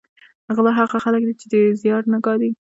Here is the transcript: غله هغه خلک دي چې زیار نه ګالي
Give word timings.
غله 0.55 0.71
هغه 0.79 0.97
خلک 1.03 1.21
دي 1.27 1.33
چې 1.41 1.57
زیار 1.81 2.03
نه 2.13 2.17
ګالي 2.25 2.51